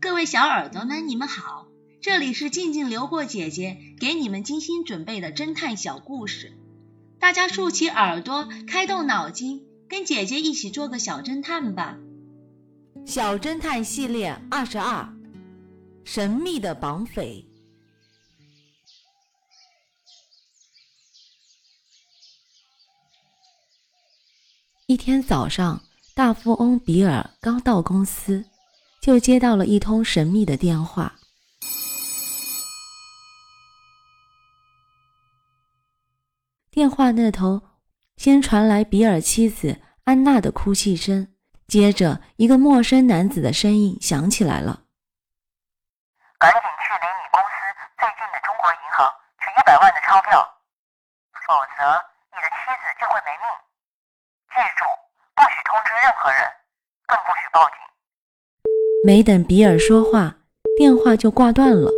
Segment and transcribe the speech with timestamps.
[0.00, 1.66] 各位小耳朵们，你们好，
[2.00, 6.56] 这里是静静流过姐姐给你们精心准备的侦探小故事，
[7.18, 11.98] 大家竖起耳朵，开动脑筋，跟姐姐一起做个小侦探吧。
[13.04, 15.14] 小侦探系列二十二，
[16.02, 17.46] 神秘的绑匪。
[24.86, 25.82] 一天早上，
[26.14, 28.46] 大富翁比尔刚到公司。
[29.00, 31.14] 就接到了一通神秘的电话。
[36.70, 37.62] 电话那头
[38.16, 41.34] 先传来比尔妻子安娜的哭泣声，
[41.66, 44.84] 接着一个陌生男子的声音响起来了
[46.38, 47.56] ：“赶紧去离你公司
[47.98, 49.08] 最近的中国银行
[49.40, 50.38] 取一百万的钞票，
[51.48, 51.96] 否则
[52.30, 53.44] 你的妻子就会没命。
[54.52, 54.84] 记住，
[55.34, 56.44] 不许通知任何人，
[57.08, 57.76] 更不许报警。”
[59.02, 60.36] 没等比尔说话，
[60.76, 61.90] 电话就挂断了。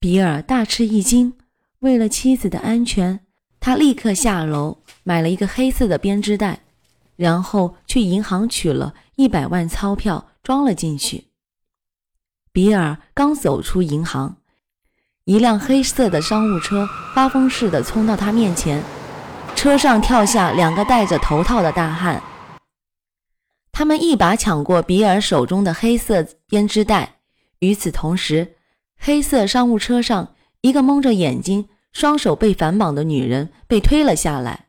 [0.00, 1.34] 比尔大吃一惊，
[1.80, 3.20] 为了妻子的安全，
[3.60, 6.64] 他立刻下楼买了一个黑色的编织袋，
[7.14, 11.28] 然后去银行取了一百万钞票装了进去。
[12.50, 14.38] 比尔刚走出银行，
[15.26, 18.82] 一辆黑色的商务车发疯似的冲到他面前，
[19.54, 22.20] 车上跳下两个戴着头套的大汉。
[23.80, 27.20] 他们一把抢过比尔手中的黑色编织袋，
[27.60, 28.56] 与此同时，
[28.98, 34.66] 黑色商务车上一个蒙着眼睛、双手被反绑的女人被推了下来。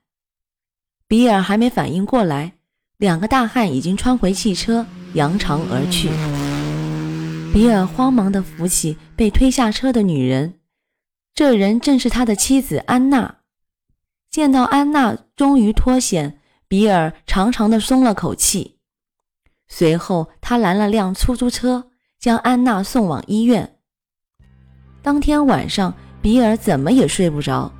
[1.10, 2.54] 比尔还没反应过来，
[3.00, 6.08] 两个大汉已经穿回汽车，扬长而去。
[7.54, 10.54] 比尔慌忙地扶起被推下车的女人，
[11.36, 13.40] 这人正是他的妻子安娜。
[14.30, 18.78] 见到安娜终于脱险，比尔长长的松了口气。
[19.74, 21.86] 随后，他拦了辆出租车，
[22.20, 23.78] 将安娜送往医院。
[25.02, 27.72] 当天晚上，比尔怎么也睡不着，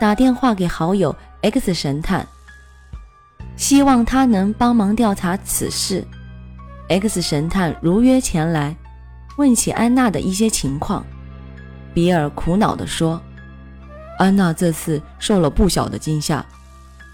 [0.00, 2.26] 打电话给好友 X 神探，
[3.56, 6.04] 希望他能帮忙调查此事。
[6.88, 8.76] X 神探如约前来，
[9.38, 11.06] 问起安娜的一些情况。
[11.94, 13.22] 比尔苦恼地说
[14.18, 16.44] ：“安娜这次受了不小的惊吓，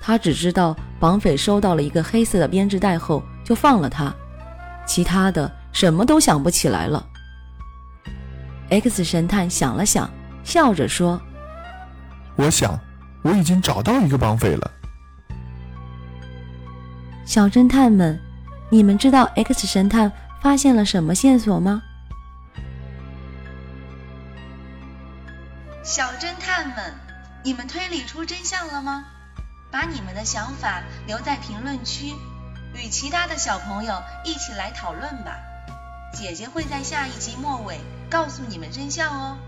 [0.01, 4.13] 他只知道绑匪收到了一个黑色的编织袋后就放了他。”
[4.87, 7.07] 其他的什么都想不起来了。
[8.71, 10.11] X 神探想了想，
[10.45, 11.21] 笑着说
[12.37, 12.79] ：“我想，
[13.23, 14.71] 我已经找到一个绑匪了。”
[17.27, 18.19] 小侦探们，
[18.71, 20.11] 你们知道 X 神探
[20.41, 21.83] 发现了什么线索吗？
[25.83, 26.95] 小侦探们，
[27.45, 29.05] 你们推理出真相了吗？
[29.71, 32.13] 把你们的想法留在评论区。
[32.75, 35.39] 与其他的小朋友一起来讨论吧，
[36.13, 37.79] 姐姐会在下一集末尾
[38.11, 39.39] 告诉你们真相哦。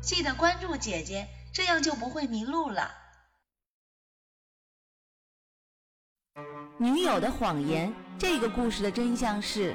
[0.00, 2.90] 记得关注姐姐，这样就不会迷路了。
[6.78, 9.74] 女友的谎言，这个故事的真相是：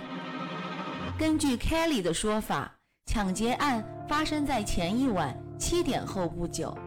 [1.18, 2.70] 根据 Kelly 的说法，
[3.06, 6.78] 抢劫案发生在前一晚七点后不久，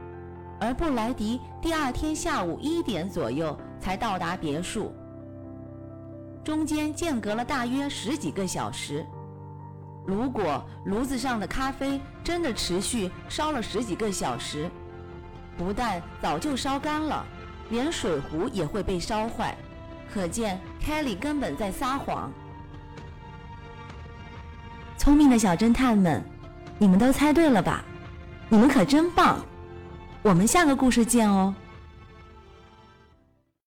[0.61, 4.95] 而布莱迪第二天下午一点左右才到达别墅。
[6.43, 9.05] 中间间隔了大约十几个小时。
[10.07, 14.71] 如果炉子上的咖啡真的持续烧了十几个小时，
[15.57, 17.25] 不但早就烧干了，
[17.69, 19.57] 连水壶也会被烧坏。
[20.13, 22.33] 可见 Kelly 根本在撒谎。
[24.97, 26.23] 聪明的小侦探们，
[26.79, 27.85] 你们都猜对了吧？
[28.49, 29.39] 你们可真棒！
[30.23, 31.55] 我们下个故事见哦。